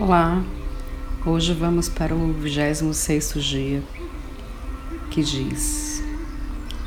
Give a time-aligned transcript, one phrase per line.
[0.00, 0.42] Olá,
[1.24, 3.80] hoje vamos para o 26 dia
[5.08, 6.02] que diz: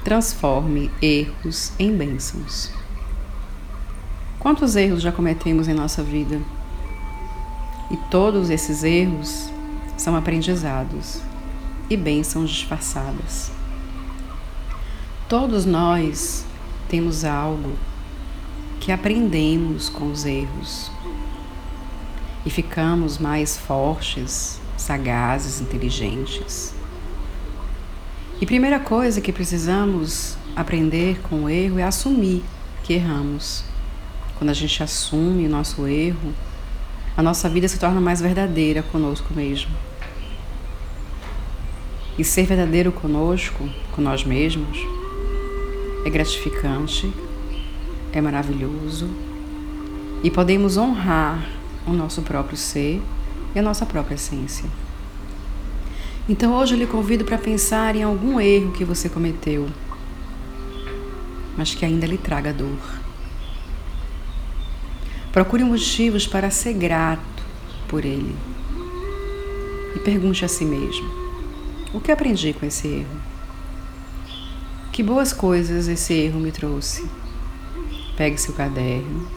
[0.04, 2.70] Transforme erros em bênçãos.
[4.38, 6.41] Quantos erros já cometemos em nossa vida?
[7.89, 9.50] E todos esses erros
[9.98, 11.21] são aprendizados
[11.89, 13.50] e bênçãos disfarçadas.
[15.30, 16.46] Todos nós
[16.89, 17.71] temos algo
[18.82, 20.92] que aprendemos com os erros
[22.48, 26.73] e ficamos mais fortes, sagazes, inteligentes.
[28.39, 32.42] E primeira coisa que precisamos aprender com o erro é assumir
[32.86, 33.66] que erramos.
[34.38, 36.33] Quando a gente assume o nosso erro,
[37.17, 39.75] a nossa vida se torna mais verdadeira conosco mesmo.
[42.17, 44.78] E ser verdadeiro conosco, com nós mesmos,
[46.06, 47.11] é gratificante,
[48.14, 49.09] é maravilhoso
[50.23, 51.56] e podemos honrar
[51.88, 53.02] o nosso próprio ser
[53.55, 54.69] e a nossa própria essência.
[56.30, 59.67] Então hoje eu lhe convido para pensar em algum erro que você cometeu,
[61.58, 62.78] mas que ainda lhe traga dor.
[65.31, 67.44] Procure motivos para ser grato
[67.88, 68.36] por ele.
[69.95, 71.09] E pergunte a si mesmo:
[71.94, 73.22] o que aprendi com esse erro?
[74.92, 77.08] Que boas coisas esse erro me trouxe?
[78.17, 79.28] Pegue seu caderno,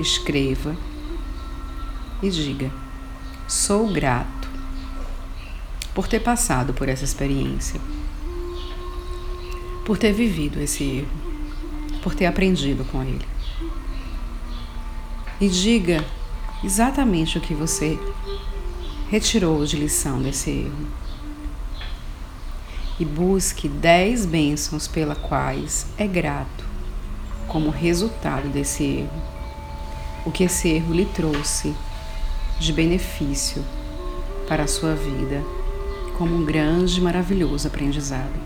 [0.00, 0.74] escreva
[2.22, 2.70] e diga:
[3.48, 4.48] Sou grato
[5.94, 7.80] por ter passado por essa experiência,
[9.84, 13.26] por ter vivido esse erro, por ter aprendido com ele.
[15.40, 16.04] E diga
[16.62, 17.98] exatamente o que você
[19.10, 20.86] retirou de lição desse erro.
[22.98, 26.64] E busque dez bênçãos pela quais é grato
[27.48, 29.22] como resultado desse erro.
[30.24, 31.74] O que esse erro lhe trouxe
[32.60, 33.64] de benefício
[34.46, 35.42] para a sua vida,
[36.18, 38.38] como um grande e maravilhoso aprendizado.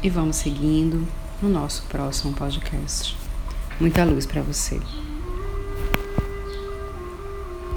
[0.00, 1.04] E vamos seguindo
[1.42, 3.16] no nosso próximo podcast.
[3.80, 4.80] Muita luz para você.